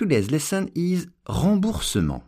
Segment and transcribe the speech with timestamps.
[0.00, 2.22] Today's lesson is remboursement.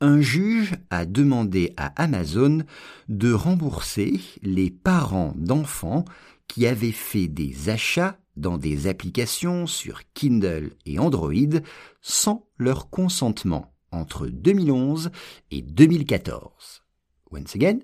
[0.00, 2.62] Un juge a demandé à Amazon
[3.08, 6.04] de rembourser les parents d'enfants
[6.46, 11.58] qui avaient fait des achats dans des applications sur Kindle et Android
[12.02, 15.10] sans leur consentement entre 2011
[15.50, 16.84] et 2014.
[17.32, 17.80] Once again,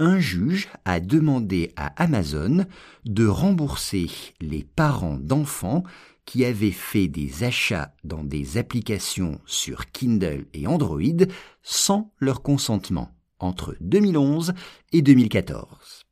[0.00, 2.66] un juge a demandé à Amazon
[3.04, 5.84] de rembourser les parents d'enfants
[6.28, 11.24] qui avaient fait des achats dans des applications sur Kindle et Android
[11.62, 14.52] sans leur consentement entre 2011
[14.92, 16.04] et 2014.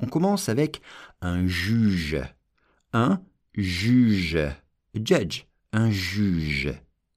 [0.00, 0.80] On commence avec
[1.20, 2.22] un juge.
[2.94, 4.38] Un juge.
[4.94, 5.44] Judge.
[5.74, 6.72] Un juge.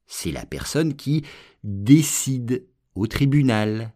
[0.06, 1.24] C'est la personne qui
[1.64, 3.94] décide au tribunal.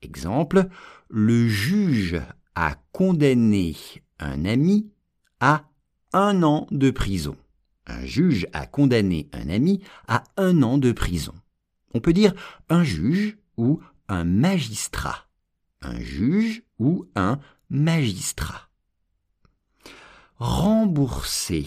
[0.00, 0.68] Exemple,
[1.08, 2.20] le juge
[2.54, 3.74] a condamné
[4.20, 4.92] un ami
[5.40, 5.69] à
[6.12, 7.36] un an de prison.
[7.86, 11.34] Un juge a condamné un ami à un an de prison.
[11.94, 12.34] On peut dire
[12.68, 15.26] un juge ou un magistrat.
[15.82, 18.68] Un juge ou un magistrat.
[20.36, 21.66] Rembourser.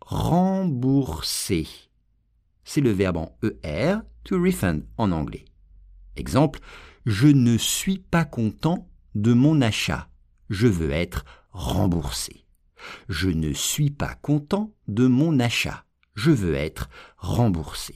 [0.00, 1.66] Rembourser.
[2.64, 5.44] C'est le verbe en ER, to refund en anglais.
[6.16, 6.60] Exemple,
[7.06, 10.08] je ne suis pas content de mon achat.
[10.48, 12.41] Je veux être remboursé.
[13.08, 15.84] Je ne suis pas content de mon achat.
[16.14, 17.94] Je veux être remboursé.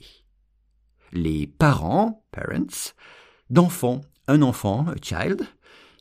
[1.11, 2.93] Les parents, parents,
[3.49, 5.47] d'enfants, un enfant, a child,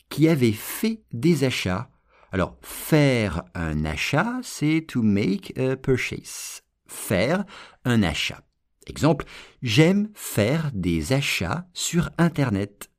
[0.08, 1.90] qui avait fait des achats.
[2.32, 6.62] Alors, faire un achat, c'est to make a purchase.
[6.86, 7.44] Faire
[7.84, 8.42] un achat.
[8.86, 9.26] Exemple,
[9.62, 12.90] j'aime faire des achats sur Internet.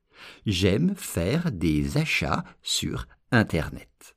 [0.45, 4.16] J'aime faire des achats sur Internet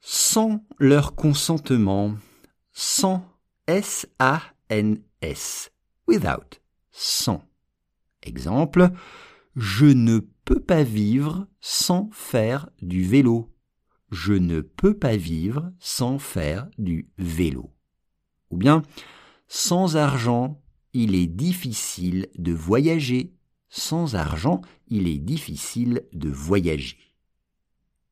[0.00, 2.14] sans leur consentement,
[2.72, 3.24] sans
[3.66, 4.10] S-A-N-S,
[6.06, 6.60] without,
[6.90, 7.42] sans.
[8.22, 8.90] Exemple,
[9.56, 13.54] je ne peux pas vivre sans faire du vélo.
[14.10, 17.74] Je ne peux pas vivre sans faire du vélo.
[18.50, 18.82] Ou bien,
[19.48, 23.34] sans argent, il est difficile de voyager.
[23.68, 26.96] Sans argent, il est difficile de voyager.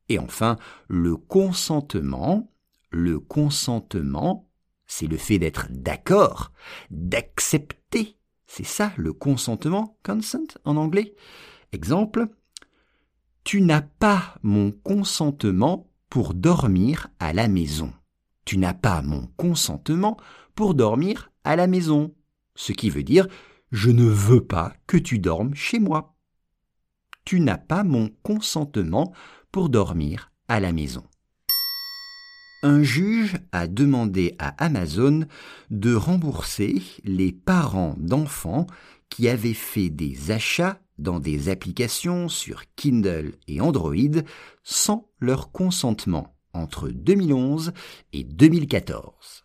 [0.09, 0.57] Et enfin,
[0.87, 2.51] le consentement.
[2.89, 4.49] Le consentement,
[4.87, 6.53] c'est le fait d'être d'accord,
[6.89, 8.17] d'accepter.
[8.47, 11.13] C'est ça le consentement, consent en anglais.
[11.73, 12.27] Exemple,
[13.43, 17.93] tu n'as pas mon consentement pour dormir à la maison.
[18.45, 20.17] Tu n'as pas mon consentement
[20.55, 22.15] pour dormir à la maison.
[22.55, 23.27] Ce qui veut dire,
[23.71, 26.16] je ne veux pas que tu dormes chez moi.
[27.27, 29.11] Tu n'as pas mon consentement
[29.51, 31.03] pour dormir à la maison.
[32.63, 35.25] Un juge a demandé à Amazon
[35.69, 38.65] de rembourser les parents d'enfants
[39.09, 44.21] qui avaient fait des achats dans des applications sur Kindle et Android
[44.63, 47.73] sans leur consentement entre 2011
[48.13, 49.43] et 2014.